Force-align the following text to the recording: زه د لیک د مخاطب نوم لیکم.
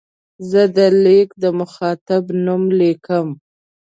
زه 0.49 0.61
د 0.77 0.79
لیک 1.03 1.29
د 1.43 1.45
مخاطب 1.59 2.23
نوم 2.45 2.63
لیکم. 2.79 3.27